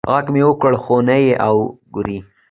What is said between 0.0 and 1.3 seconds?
غږ مې وکړ خو نه